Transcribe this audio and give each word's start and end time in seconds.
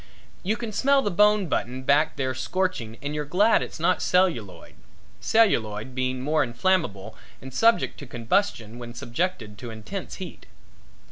You 0.41 0.57
can 0.57 0.71
smell 0.71 1.03
the 1.03 1.11
bone 1.11 1.45
button 1.45 1.83
back 1.83 2.15
there 2.15 2.33
scorching 2.33 2.97
and 3.03 3.13
you're 3.13 3.23
glad 3.23 3.61
it's 3.61 3.79
not 3.79 4.01
celluloid, 4.01 4.73
celluloid 5.19 5.93
being 5.93 6.23
more 6.23 6.43
inflammable 6.43 7.15
and 7.39 7.53
subject 7.53 7.99
to 7.99 8.07
combustion 8.07 8.79
when 8.79 8.95
subjected 8.95 9.59
to 9.59 9.69
intense 9.69 10.15
heat. 10.15 10.47